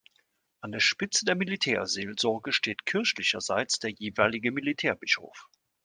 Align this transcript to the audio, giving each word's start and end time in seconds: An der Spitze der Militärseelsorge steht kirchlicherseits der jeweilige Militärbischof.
An 0.61 0.71
der 0.71 0.79
Spitze 0.79 1.25
der 1.25 1.35
Militärseelsorge 1.35 2.53
steht 2.53 2.87
kirchlicherseits 2.87 3.77
der 3.77 3.91
jeweilige 3.91 4.51
Militärbischof. 4.51 5.47